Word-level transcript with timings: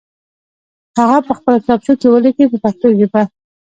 هغه 0.99 1.17
په 1.27 1.31
خپلو 1.37 1.57
کتابچو 1.61 1.93
کې 1.99 2.07
ولیکئ 2.09 2.45
په 2.51 2.57
پښتو 2.63 2.87
ژبه. 2.99 3.21